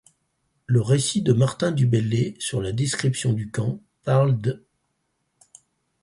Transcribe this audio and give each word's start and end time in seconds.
Le 0.65 0.81
récit 0.81 1.21
de 1.21 1.31
Martin 1.31 1.71
du 1.71 1.85
Bellay 1.85 2.33
sur 2.39 2.59
la 2.59 2.71
description 2.71 3.33
du 3.33 3.51
camp 3.51 3.79
parle 4.03 4.35
d'. 4.41 4.65